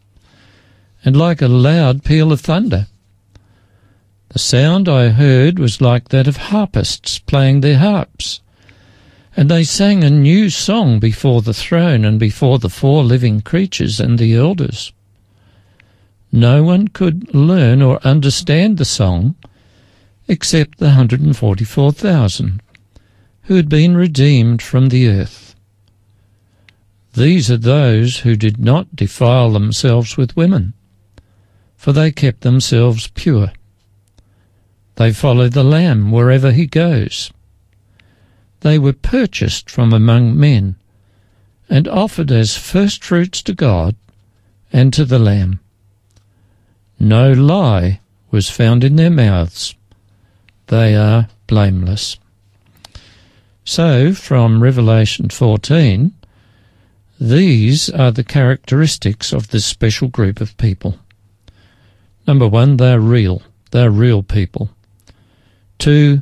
and 1.05 1.15
like 1.15 1.41
a 1.41 1.47
loud 1.47 2.03
peal 2.03 2.31
of 2.31 2.41
thunder. 2.41 2.87
The 4.29 4.39
sound 4.39 4.89
I 4.89 5.09
heard 5.09 5.57
was 5.57 5.79
like 5.79 6.09
that 6.09 6.27
of 6.27 6.37
harpists 6.37 7.19
playing 7.19 7.61
their 7.61 7.77
harps. 7.77 8.41
And 9.37 9.49
they 9.49 9.63
sang 9.63 10.03
a 10.03 10.09
new 10.09 10.49
song 10.49 10.99
before 10.99 11.41
the 11.41 11.53
throne 11.53 12.03
and 12.03 12.19
before 12.19 12.59
the 12.59 12.69
four 12.69 13.03
living 13.03 13.41
creatures 13.41 13.99
and 13.99 14.19
the 14.19 14.35
elders. 14.35 14.91
No 16.31 16.63
one 16.63 16.89
could 16.89 17.33
learn 17.33 17.81
or 17.81 18.05
understand 18.05 18.77
the 18.77 18.85
song 18.85 19.35
except 20.27 20.79
the 20.79 20.87
144,000 20.87 22.61
who 23.43 23.55
had 23.55 23.69
been 23.69 23.95
redeemed 23.95 24.61
from 24.61 24.89
the 24.89 25.07
earth. 25.07 25.46
These 27.17 27.49
are 27.49 27.57
those 27.57 28.19
who 28.19 28.35
did 28.35 28.59
not 28.59 28.95
defile 28.95 29.49
themselves 29.49 30.17
with 30.17 30.37
women, 30.37 30.75
for 31.75 31.91
they 31.91 32.11
kept 32.11 32.41
themselves 32.41 33.07
pure. 33.07 33.53
They 34.97 35.11
follow 35.11 35.49
the 35.49 35.63
Lamb 35.63 36.11
wherever 36.11 36.51
he 36.51 36.67
goes. 36.67 37.31
They 38.59 38.77
were 38.77 38.93
purchased 38.93 39.67
from 39.67 39.93
among 39.93 40.39
men 40.39 40.75
and 41.67 41.87
offered 41.87 42.31
as 42.31 42.55
firstfruits 42.55 43.41
to 43.41 43.55
God 43.55 43.95
and 44.71 44.93
to 44.93 45.03
the 45.03 45.17
Lamb. 45.17 45.59
No 46.99 47.31
lie 47.31 47.99
was 48.29 48.51
found 48.51 48.83
in 48.83 48.95
their 48.95 49.09
mouths. 49.09 49.73
They 50.67 50.95
are 50.95 51.29
blameless. 51.47 52.19
So, 53.65 54.13
from 54.13 54.61
Revelation 54.61 55.29
14, 55.29 56.13
these 57.19 57.89
are 57.89 58.11
the 58.11 58.23
characteristics 58.23 59.33
of 59.33 59.49
this 59.49 59.65
special 59.65 60.07
group 60.07 60.39
of 60.39 60.57
people. 60.57 60.99
Number 62.27 62.47
one, 62.47 62.77
they're 62.77 62.99
real. 62.99 63.41
They're 63.71 63.91
real 63.91 64.23
people. 64.23 64.69
Two, 65.79 66.21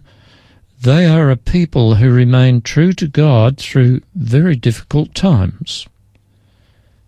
they 0.81 1.05
are 1.05 1.31
a 1.31 1.37
people 1.37 1.95
who 1.95 2.11
remain 2.11 2.61
true 2.61 2.93
to 2.93 3.07
God 3.07 3.57
through 3.57 4.01
very 4.13 4.55
difficult 4.55 5.15
times. 5.15 5.87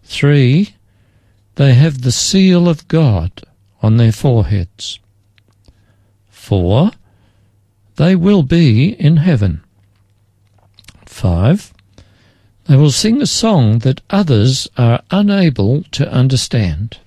Three, 0.03 0.75
they 1.55 1.73
have 1.73 2.01
the 2.01 2.11
seal 2.11 2.67
of 2.67 2.87
God 2.87 3.43
on 3.81 3.97
their 3.97 4.11
foreheads. 4.11 4.99
Four, 6.29 6.91
they 7.97 8.15
will 8.15 8.43
be 8.43 8.89
in 8.93 9.17
heaven. 9.17 9.63
Five, 11.05 11.73
they 12.67 12.75
will 12.75 12.91
sing 12.91 13.21
a 13.21 13.27
song 13.27 13.79
that 13.79 14.01
others 14.09 14.67
are 14.77 15.01
unable 15.09 15.83
to 15.91 16.11
understand. 16.11 16.97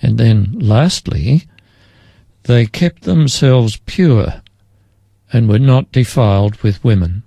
And 0.00 0.18
then, 0.18 0.58
lastly, 0.58 1.44
they 2.44 2.66
kept 2.66 3.02
themselves 3.02 3.76
pure 3.86 4.42
and 5.32 5.48
were 5.48 5.58
not 5.58 5.92
defiled 5.92 6.56
with 6.62 6.82
women. 6.84 7.22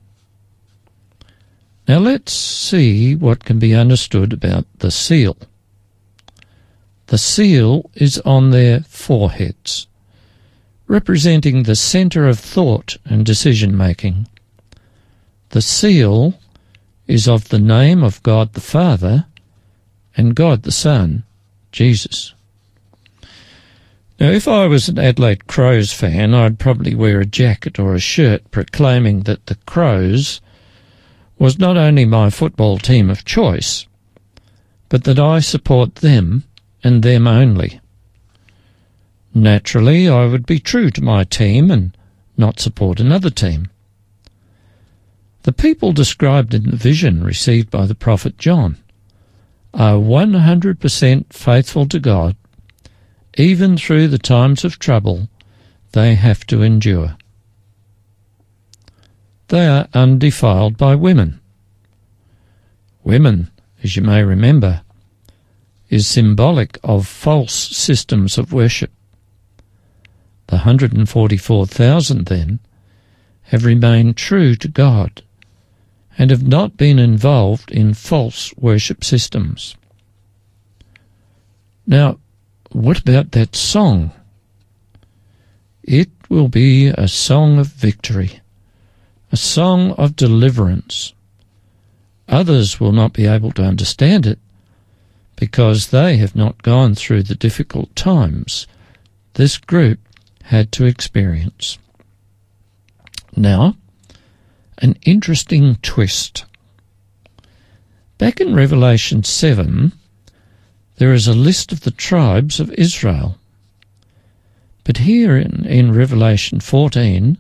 Now 1.88 2.00
let's 2.00 2.34
see 2.34 3.16
what 3.16 3.46
can 3.46 3.60
be 3.60 3.74
understood 3.74 4.34
about 4.34 4.66
the 4.80 4.92
seal. 4.92 5.38
The 7.08 7.18
seal 7.18 7.90
is 7.96 8.20
on 8.20 8.52
their 8.52 8.82
foreheads, 8.82 9.88
representing 10.88 11.64
the 11.64 11.76
centre 11.76 12.28
of 12.28 12.40
thought 12.40 12.98
and 13.06 13.26
decision 13.26 13.78
making. 13.78 14.28
The 15.50 15.62
seal 15.62 16.38
is 17.08 17.28
of 17.28 17.50
the 17.50 17.60
name 17.60 18.04
of 18.04 18.22
God 18.24 18.54
the 18.54 18.62
Father 18.62 19.26
and 20.16 20.36
God 20.36 20.64
the 20.64 20.72
Son, 20.72 21.24
Jesus. 21.72 22.34
Now, 24.20 24.30
if 24.30 24.48
I 24.48 24.66
was 24.66 24.90
an 24.90 24.98
Adelaide 24.98 25.46
Crows 25.48 25.94
fan, 25.94 26.34
I'd 26.34 26.58
probably 26.58 26.96
wear 26.96 27.20
a 27.20 27.26
jacket 27.26 27.78
or 27.78 27.94
a 27.94 28.00
shirt 28.00 28.50
proclaiming 28.50 29.22
that 29.22 29.46
the 29.46 29.56
Crows 29.68 30.42
was 31.38 31.60
not 31.60 31.78
only 31.78 32.04
my 32.04 32.32
football 32.32 32.80
team 32.80 33.12
of 33.12 33.26
choice, 33.26 33.86
but 34.90 35.04
that 35.04 35.20
I 35.20 35.40
support 35.40 35.96
them 35.96 36.44
and 36.84 37.04
them 37.04 37.28
only. 37.28 37.80
Naturally, 39.36 40.10
I 40.10 40.26
would 40.26 40.48
be 40.48 40.60
true 40.60 40.90
to 40.92 41.04
my 41.04 41.24
team 41.24 41.70
and 41.70 41.96
not 42.38 42.60
support 42.60 43.00
another 43.00 43.30
team. 43.30 43.70
The 45.48 45.54
people 45.54 45.94
described 45.94 46.54
in 46.54 46.72
the 46.72 46.76
vision 46.76 47.24
received 47.24 47.72
by 47.72 47.86
the 47.86 47.96
prophet 47.96 48.38
John 48.38 48.76
are 49.74 49.94
100% 49.94 51.32
faithful 51.32 51.88
to 51.88 52.00
God, 52.02 52.36
even 53.38 53.78
through 53.78 54.10
the 54.10 54.18
times 54.18 54.66
of 54.66 54.78
trouble 54.78 55.30
they 55.94 56.16
have 56.16 56.46
to 56.48 56.64
endure. 56.64 57.16
They 59.48 59.68
are 59.68 59.88
undefiled 59.94 60.76
by 60.76 60.96
women. 60.96 61.40
Women, 63.06 63.50
as 63.82 63.96
you 63.96 64.02
may 64.02 64.24
remember, 64.24 64.82
is 65.90 66.10
symbolic 66.10 66.78
of 66.84 67.08
false 67.08 67.54
systems 67.54 68.38
of 68.38 68.52
worship. 68.52 68.92
The 70.48 70.58
144,000 70.58 72.26
then 72.26 72.60
have 73.44 73.64
remained 73.64 74.18
true 74.18 74.54
to 74.58 74.68
God 74.68 75.24
and 76.18 76.32
have 76.32 76.48
not 76.48 76.78
been 76.78 77.00
involved 77.00 77.72
in 77.72 77.94
false 77.94 78.54
worship 78.58 79.04
systems. 79.04 79.76
Now, 81.86 82.20
what 82.72 83.00
about 83.00 83.32
that 83.32 83.56
song? 83.56 84.12
It 85.84 86.10
will 86.28 86.50
be 86.50 86.88
a 86.88 87.08
song 87.08 87.60
of 87.60 87.68
victory, 87.68 88.42
a 89.32 89.38
song 89.38 89.92
of 89.92 90.16
deliverance. 90.16 91.14
Others 92.28 92.80
will 92.80 92.92
not 92.92 93.14
be 93.14 93.26
able 93.26 93.52
to 93.54 93.64
understand 93.64 94.26
it, 94.26 94.40
because 95.38 95.88
they 95.92 96.18
have 96.18 96.36
not 96.36 96.64
gone 96.64 96.96
through 96.96 97.24
the 97.24 97.36
difficult 97.36 97.96
times 97.96 98.68
this 99.36 99.58
group 99.58 100.00
had 100.44 100.72
to 100.72 100.86
experience. 100.86 101.78
Now, 103.36 103.76
an 104.80 104.98
interesting 105.04 105.76
twist. 105.82 106.46
Back 108.18 108.42
in 108.42 108.56
Revelation 108.56 109.24
7, 109.24 109.92
there 110.98 111.14
is 111.14 111.28
a 111.28 111.34
list 111.34 111.72
of 111.72 111.82
the 111.82 111.92
tribes 111.92 112.60
of 112.60 112.72
Israel. 112.74 113.38
But 114.84 114.98
here 114.98 115.38
in, 115.38 115.66
in 115.66 115.94
Revelation 115.94 116.60
14 116.60 117.38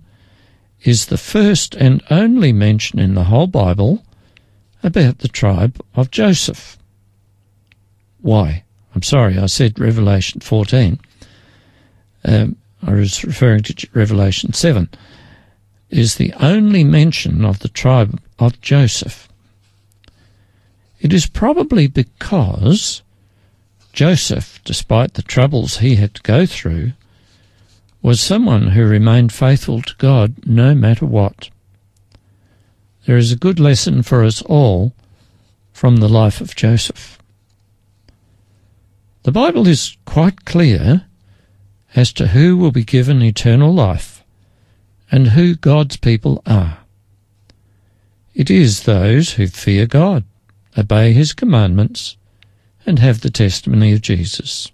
is 0.83 1.07
the 1.07 1.17
first 1.17 1.75
and 1.75 2.03
only 2.09 2.51
mention 2.51 2.99
in 2.99 3.15
the 3.15 3.25
whole 3.25 3.47
Bible 3.47 4.03
about 4.83 5.19
the 5.19 5.27
tribe 5.27 5.81
of 5.95 6.11
Joseph. 6.11 6.77
Why? 8.21 8.63
I'm 8.93 9.03
sorry, 9.03 9.37
I 9.37 9.47
said 9.47 9.79
Revelation 9.79 10.41
14. 10.41 10.99
Um, 12.25 12.55
I 12.85 12.93
was 12.93 13.23
referring 13.23 13.63
to 13.63 13.87
Revelation 13.93 14.53
7. 14.53 14.89
Is 15.89 16.15
the 16.15 16.33
only 16.33 16.83
mention 16.83 17.45
of 17.45 17.59
the 17.59 17.69
tribe 17.69 18.19
of 18.39 18.59
Joseph. 18.61 19.29
It 20.99 21.13
is 21.13 21.27
probably 21.27 21.87
because 21.87 23.01
Joseph, 23.93 24.59
despite 24.63 25.13
the 25.13 25.21
troubles 25.21 25.77
he 25.77 25.95
had 25.95 26.13
to 26.15 26.21
go 26.21 26.45
through, 26.45 26.93
was 28.01 28.19
someone 28.19 28.67
who 28.69 28.85
remained 28.85 29.31
faithful 29.31 29.81
to 29.81 29.95
God 29.97 30.45
no 30.45 30.75
matter 30.75 31.05
what. 31.05 31.49
There 33.05 33.17
is 33.17 33.31
a 33.31 33.37
good 33.37 33.59
lesson 33.59 34.03
for 34.03 34.23
us 34.23 34.41
all 34.41 34.93
from 35.71 35.97
the 35.97 36.09
life 36.09 36.41
of 36.41 36.55
Joseph. 36.55 37.17
The 39.23 39.31
Bible 39.31 39.67
is 39.67 39.97
quite 40.05 40.45
clear 40.45 41.05
as 41.95 42.11
to 42.13 42.27
who 42.27 42.57
will 42.57 42.71
be 42.71 42.83
given 42.83 43.21
eternal 43.21 43.73
life 43.73 44.16
and 45.11 45.29
who 45.29 45.55
God's 45.55 45.97
people 45.97 46.41
are. 46.45 46.79
It 48.33 48.49
is 48.49 48.83
those 48.83 49.33
who 49.33 49.47
fear 49.47 49.85
God, 49.85 50.23
obey 50.77 51.13
His 51.13 51.33
commandments, 51.33 52.17
and 52.85 52.99
have 52.99 53.21
the 53.21 53.29
testimony 53.29 53.93
of 53.93 54.01
Jesus. 54.01 54.71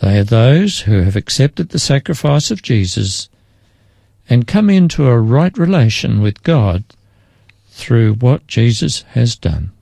They 0.00 0.18
are 0.18 0.24
those 0.24 0.80
who 0.80 1.02
have 1.02 1.16
accepted 1.16 1.68
the 1.70 1.78
sacrifice 1.78 2.50
of 2.50 2.62
Jesus 2.62 3.28
and 4.28 4.46
come 4.46 4.70
into 4.70 5.06
a 5.06 5.20
right 5.20 5.56
relation 5.58 6.22
with 6.22 6.42
God 6.42 6.84
through 7.68 8.14
what 8.14 8.46
Jesus 8.46 9.02
has 9.10 9.36
done. 9.36 9.72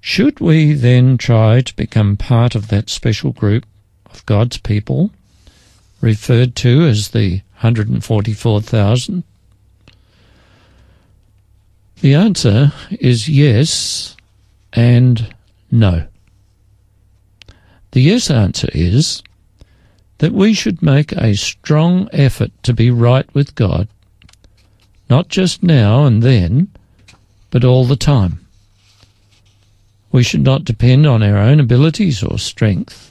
Should 0.00 0.40
we 0.40 0.72
then 0.72 1.16
try 1.18 1.60
to 1.62 1.76
become 1.76 2.16
part 2.16 2.54
of 2.54 2.68
that 2.68 2.90
special 2.90 3.32
group 3.32 3.64
of 4.06 4.24
God's 4.26 4.58
people, 4.58 5.10
referred 6.06 6.54
to 6.54 6.86
as 6.86 7.08
the 7.08 7.40
144,000? 7.58 9.24
The 12.00 12.14
answer 12.14 12.72
is 13.00 13.28
yes 13.28 14.16
and 14.72 15.34
no. 15.68 16.06
The 17.90 18.02
yes 18.02 18.30
answer 18.30 18.68
is 18.72 19.20
that 20.18 20.30
we 20.30 20.54
should 20.54 20.80
make 20.80 21.10
a 21.10 21.34
strong 21.34 22.08
effort 22.12 22.52
to 22.62 22.72
be 22.72 22.88
right 22.92 23.28
with 23.34 23.56
God, 23.56 23.88
not 25.10 25.26
just 25.26 25.64
now 25.64 26.04
and 26.04 26.22
then, 26.22 26.68
but 27.50 27.64
all 27.64 27.84
the 27.84 27.96
time. 27.96 28.46
We 30.12 30.22
should 30.22 30.44
not 30.44 30.64
depend 30.64 31.04
on 31.04 31.24
our 31.24 31.38
own 31.38 31.58
abilities 31.58 32.22
or 32.22 32.38
strength, 32.38 33.10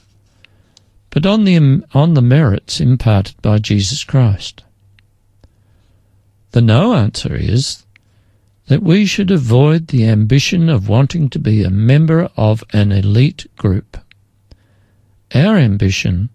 but 1.16 1.26
on 1.26 1.46
the, 1.46 1.82
on 1.94 2.14
the 2.14 2.22
merits 2.22 2.82
imparted 2.82 3.42
by 3.42 3.58
Jesus 3.58 4.04
Christ. 4.04 4.66
The 6.52 6.62
no 6.62 6.94
answer 6.94 7.34
is 7.34 7.86
that 8.68 8.84
we 8.84 9.06
should 9.06 9.32
avoid 9.32 9.88
the 9.88 10.06
ambition 10.06 10.68
of 10.68 10.90
wanting 10.90 11.30
to 11.30 11.40
be 11.40 11.64
a 11.64 11.70
member 11.70 12.30
of 12.36 12.66
an 12.74 12.92
elite 12.92 13.48
group. 13.56 13.98
Our 15.34 15.56
ambition 15.56 16.32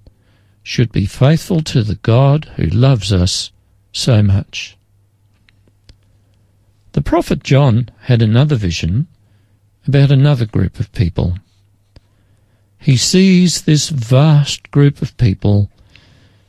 should 0.63 0.93
be 0.93 1.05
faithful 1.05 1.61
to 1.65 1.83
the 1.83 1.97
God 1.97 2.47
who 2.57 2.65
loves 2.65 3.13
us 3.13 3.53
so 3.93 4.23
much. 4.23 4.79
The 6.93 7.03
prophet 7.03 7.45
John 7.45 7.91
had 8.05 8.23
another 8.23 8.57
vision 8.57 9.09
about 9.87 10.11
another 10.11 10.47
group 10.47 10.81
of 10.81 10.91
people. 10.93 11.35
He 12.81 12.97
sees 12.97 13.63
this 13.63 13.91
vast 13.91 14.71
group 14.71 15.03
of 15.03 15.17
people 15.19 15.71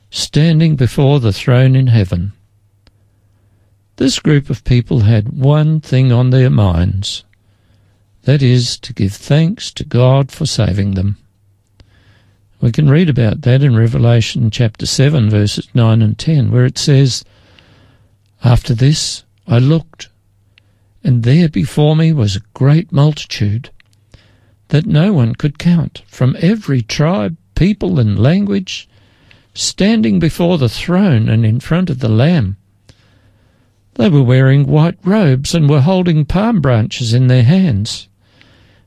standing 0.10 0.76
before 0.76 1.20
the 1.20 1.34
throne 1.34 1.76
in 1.76 1.88
heaven. 1.88 2.32
This 3.98 4.18
group 4.20 4.50
of 4.50 4.64
people 4.64 5.02
had 5.02 5.38
one 5.38 5.82
thing 5.82 6.12
on 6.12 6.30
their 6.30 6.50
minds 6.50 7.24
that 8.24 8.42
is, 8.42 8.78
to 8.78 8.94
give 8.94 9.14
thanks 9.14 9.72
to 9.72 9.84
God 9.84 10.32
for 10.32 10.46
saving 10.46 10.94
them. 10.94 11.18
We 12.62 12.72
can 12.72 12.90
read 12.90 13.10
about 13.10 13.42
that 13.42 13.64
in 13.64 13.76
Revelation 13.76 14.52
chapter 14.52 14.86
7, 14.86 15.30
verses 15.30 15.68
9 15.74 16.02
and 16.02 16.18
10, 16.18 16.52
where 16.52 16.66
it 16.66 16.78
says, 16.78 17.26
After 18.44 18.76
this 18.76 19.24
I 19.48 19.58
looked, 19.58 20.10
and 21.04 21.24
there 21.24 21.50
before 21.50 21.96
me 21.96 22.14
was 22.14 22.36
a 22.36 22.42
great 22.54 22.92
multitude 22.92 23.72
that 24.72 24.86
no 24.86 25.12
one 25.12 25.36
could 25.36 25.60
count, 25.60 26.02
from 26.08 26.36
every 26.40 26.82
tribe, 26.82 27.36
people, 27.56 28.00
and 28.00 28.18
language, 28.18 28.88
standing 29.54 30.18
before 30.18 30.58
the 30.58 30.70
throne 30.70 31.28
and 31.28 31.46
in 31.46 31.60
front 31.60 31.90
of 31.90 32.00
the 32.00 32.08
Lamb. 32.08 32.56
They 33.96 34.08
were 34.08 34.24
wearing 34.24 34.66
white 34.66 34.98
robes 35.04 35.54
and 35.54 35.70
were 35.70 35.82
holding 35.82 36.24
palm 36.24 36.62
branches 36.62 37.14
in 37.14 37.28
their 37.28 37.44
hands. 37.44 38.08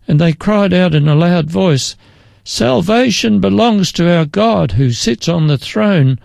And 0.08 0.18
they 0.18 0.32
cried 0.32 0.72
out 0.72 0.94
in 0.94 1.06
a 1.06 1.14
loud 1.14 1.50
voice, 1.50 1.96
Salvation 2.44 3.38
belongs 3.38 3.92
to 3.92 4.10
our 4.10 4.24
God 4.24 4.72
who 4.72 4.90
sits 4.90 5.28
on 5.28 5.48
the 5.48 5.58
throne 5.58 6.18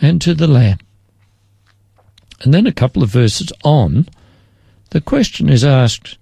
and 0.00 0.20
to 0.22 0.34
the 0.34 0.48
Lamb. 0.48 0.78
And 2.40 2.52
then 2.52 2.66
a 2.66 2.72
couple 2.72 3.04
of 3.04 3.10
verses 3.10 3.52
on, 3.62 4.08
the 4.90 5.00
question 5.00 5.48
is 5.48 5.64
asked, 5.64 6.18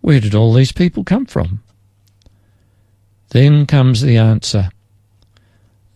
where 0.00 0.20
did 0.20 0.34
all 0.34 0.52
these 0.52 0.72
people 0.72 1.04
come 1.04 1.26
from? 1.26 1.62
Then 3.36 3.66
comes 3.66 4.00
the 4.00 4.16
answer. 4.16 4.70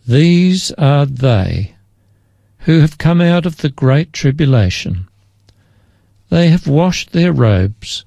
These 0.07 0.71
are 0.73 1.07
they 1.07 1.73
who 2.65 2.81
have 2.81 2.99
come 2.99 3.19
out 3.19 3.47
of 3.47 3.57
the 3.57 3.69
great 3.69 4.13
tribulation. 4.13 5.07
They 6.29 6.49
have 6.49 6.67
washed 6.67 7.13
their 7.13 7.33
robes 7.33 8.05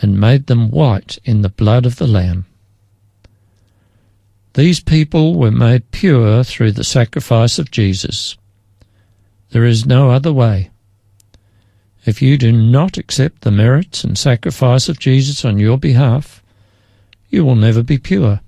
and 0.00 0.18
made 0.18 0.46
them 0.46 0.70
white 0.70 1.18
in 1.26 1.42
the 1.42 1.50
blood 1.50 1.84
of 1.84 1.96
the 1.96 2.06
Lamb. 2.06 2.46
These 4.54 4.80
people 4.80 5.38
were 5.38 5.50
made 5.50 5.90
pure 5.90 6.42
through 6.42 6.72
the 6.72 6.82
sacrifice 6.82 7.58
of 7.58 7.70
Jesus. 7.70 8.38
There 9.50 9.66
is 9.66 9.84
no 9.84 10.10
other 10.10 10.32
way. 10.32 10.70
If 12.06 12.22
you 12.22 12.38
do 12.38 12.50
not 12.50 12.96
accept 12.96 13.42
the 13.42 13.50
merits 13.50 14.04
and 14.04 14.16
sacrifice 14.16 14.88
of 14.88 14.98
Jesus 14.98 15.44
on 15.44 15.58
your 15.58 15.76
behalf, 15.76 16.42
you 17.28 17.44
will 17.44 17.56
never 17.56 17.82
be 17.82 17.98
pure. 17.98 18.40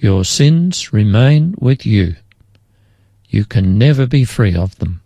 Your 0.00 0.24
sins 0.24 0.94
remain 0.94 1.54
with 1.58 1.84
you. 1.84 2.16
You 3.28 3.44
can 3.44 3.76
never 3.76 4.06
be 4.06 4.24
free 4.24 4.56
of 4.56 4.78
them. 4.78 5.02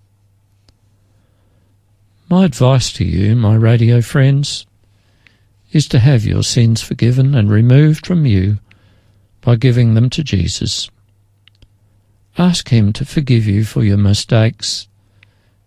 My 2.31 2.45
advice 2.45 2.93
to 2.93 3.05
you, 3.05 3.35
my 3.35 3.57
radio 3.57 4.01
friends, 4.01 4.67
is 5.73 5.89
to 5.89 5.99
have 5.99 6.25
your 6.25 6.45
sins 6.45 6.81
forgiven 6.81 7.35
and 7.35 7.51
removed 7.51 8.07
from 8.07 8.25
you 8.25 8.59
by 9.41 9.57
giving 9.57 9.95
them 9.95 10.11
to 10.11 10.23
Jesus. 10.23 10.89
Ask 12.39 12.69
Him 12.69 12.93
to 12.93 13.05
forgive 13.05 13.47
you 13.47 13.65
for 13.65 13.83
your 13.83 13.99
mistakes 13.99 14.87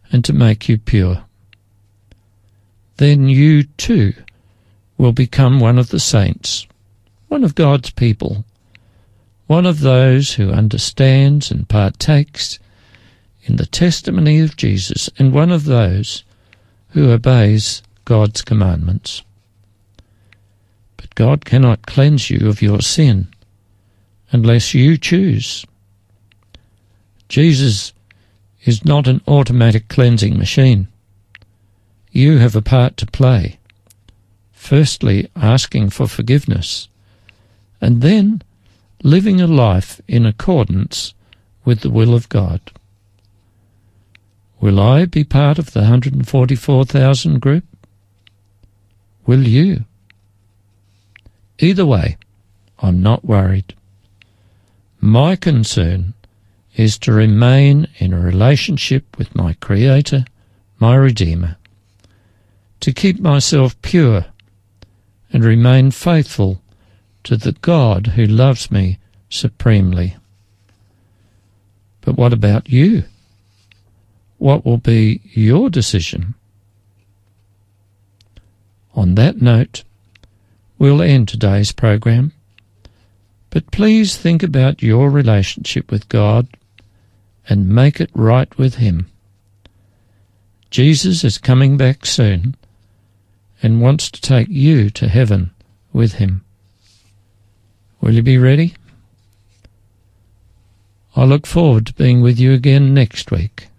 and 0.10 0.24
to 0.24 0.32
make 0.32 0.70
you 0.70 0.78
pure. 0.78 1.26
Then 2.96 3.28
you 3.28 3.64
too 3.64 4.14
will 4.98 5.12
become 5.12 5.60
one 5.60 5.78
of 5.78 5.90
the 5.90 6.00
saints, 6.00 6.66
one 7.28 7.44
of 7.44 7.56
God's 7.56 7.90
people, 7.90 8.46
one 9.48 9.66
of 9.66 9.80
those 9.80 10.34
who 10.34 10.52
understands 10.52 11.50
and 11.50 11.68
partakes 11.68 12.60
in 13.44 13.56
the 13.56 13.66
testimony 13.66 14.42
of 14.42 14.58
Jesus, 14.58 15.10
and 15.18 15.32
one 15.32 15.52
of 15.52 15.64
those 15.64 16.24
who 16.90 17.10
obeys 17.10 17.82
God's 18.04 18.42
commandments. 18.42 19.24
But 20.98 21.16
God 21.16 21.46
cannot 21.46 21.86
cleanse 21.86 22.30
you 22.30 22.50
of 22.50 22.62
your 22.62 22.82
sin 22.82 23.28
unless 24.32 24.74
you 24.74 24.98
choose. 24.98 25.66
Jesus 27.30 27.94
is 28.66 28.84
not 28.84 29.08
an 29.08 29.22
automatic 29.28 29.88
cleansing 29.88 30.38
machine. 30.38 30.90
You 32.12 32.40
have 32.40 32.56
a 32.56 32.62
part 32.62 32.98
to 32.98 33.06
play. 33.06 33.60
Firstly, 34.52 35.30
asking 35.38 35.92
for 35.92 36.08
forgiveness, 36.08 36.90
and 37.80 38.02
then 38.02 38.42
living 39.04 39.40
a 39.40 39.48
life 39.48 40.02
in 40.08 40.26
accordance 40.26 41.14
with 41.64 41.82
the 41.82 41.90
will 41.90 42.14
of 42.14 42.30
God. 42.30 42.62
Will 44.60 44.80
I 44.80 45.06
be 45.06 45.24
part 45.24 45.60
of 45.60 45.74
the 45.74 45.82
144,000 45.82 47.40
group? 47.40 47.64
Will 49.26 49.48
you? 49.48 49.86
Either 51.60 51.86
way, 51.86 52.18
I'm 52.80 53.02
not 53.02 53.26
worried. 53.26 53.76
My 55.00 55.36
concern 55.36 56.14
is 56.76 56.98
to 57.00 57.12
remain 57.12 57.88
in 57.98 58.14
a 58.14 58.20
relationship 58.20 59.18
with 59.18 59.36
my 59.36 59.54
Creator, 59.54 60.26
my 60.80 60.96
Redeemer, 60.96 61.58
to 62.80 62.94
keep 62.94 63.20
myself 63.20 63.80
pure 63.82 64.26
and 65.34 65.44
remain 65.44 65.92
faithful 65.92 66.62
to 67.28 67.36
the 67.36 67.52
God 67.52 68.08
who 68.16 68.26
loves 68.26 68.72
me 68.72 69.00
supremely. 69.28 70.16
But 72.00 72.16
what 72.16 72.32
about 72.32 72.70
you? 72.70 73.04
What 74.38 74.66
will 74.66 74.78
be 74.78 75.20
your 75.34 75.70
decision? 75.70 76.36
On 78.96 79.16
that 79.16 79.42
note, 79.42 79.84
we'll 80.80 81.02
end 81.02 81.28
today's 81.28 81.74
program. 81.74 82.32
But 83.50 83.72
please 83.72 84.16
think 84.16 84.42
about 84.42 84.82
your 84.82 85.10
relationship 85.10 85.92
with 85.92 86.08
God 86.08 86.48
and 87.50 87.68
make 87.68 88.00
it 88.00 88.10
right 88.14 88.58
with 88.58 88.76
Him. 88.76 89.12
Jesus 90.70 91.26
is 91.26 91.38
coming 91.38 91.76
back 91.76 92.06
soon 92.06 92.56
and 93.62 93.82
wants 93.82 94.10
to 94.12 94.22
take 94.22 94.48
you 94.48 94.90
to 94.92 95.10
heaven 95.10 95.52
with 95.92 96.14
Him. 96.14 96.46
Will 98.02 98.14
you 98.14 98.22
be 98.22 98.38
ready? 98.38 98.76
I 101.16 101.24
look 101.24 101.48
forward 101.48 101.88
to 101.88 101.94
being 101.94 102.22
with 102.22 102.40
you 102.40 102.54
again 102.54 102.94
next 102.94 103.32
week, 103.32 103.70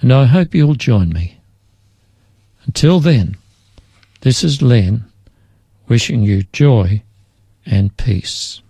and 0.00 0.12
I 0.12 0.24
hope 0.24 0.54
you'll 0.54 0.74
join 0.74 1.10
me. 1.10 1.38
Until 2.64 3.00
then, 3.00 3.36
this 4.22 4.42
is 4.42 4.62
Len 4.62 5.04
wishing 5.88 6.22
you 6.22 6.44
joy 6.52 7.02
and 7.66 7.96
peace. 7.96 8.62